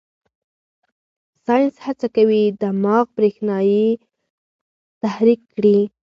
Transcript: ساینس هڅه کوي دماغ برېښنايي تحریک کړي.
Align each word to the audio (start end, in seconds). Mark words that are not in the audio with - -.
ساینس 1.45 1.75
هڅه 1.85 2.07
کوي 2.15 2.41
دماغ 2.61 3.05
برېښنايي 3.15 3.85
تحریک 5.01 5.41
کړي. 5.55 5.77